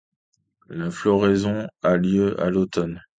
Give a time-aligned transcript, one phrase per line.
[0.67, 3.01] La floraison a lieu à l’automne.